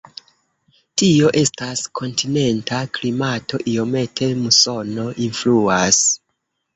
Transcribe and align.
Tio 1.01 1.27
estas 1.41 1.83
kontinenta 1.99 2.79
klimato, 2.97 3.59
iomete 3.73 4.31
musono 4.39 5.05
influas. 5.27 6.01